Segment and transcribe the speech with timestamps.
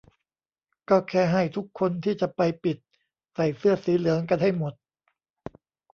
[0.89, 2.77] ก็แค่ให้ทุกคนที่จะไปปิด
[3.33, 4.73] ใส่เสื้อสีเหลืองกันให้หมด